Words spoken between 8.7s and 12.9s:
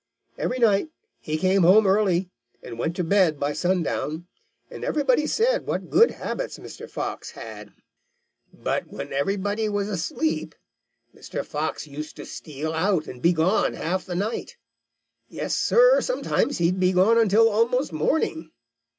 when everybody else was asleep, Mr. Fox used to steal